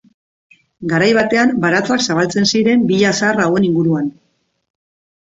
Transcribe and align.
Garai 0.91 1.09
batean 1.17 1.51
baratzak 1.65 2.05
zabaltzen 2.13 2.49
ziren 2.51 2.85
villa 2.93 3.11
zahar 3.19 3.43
hauen 3.43 3.67
inguruan. 3.69 4.09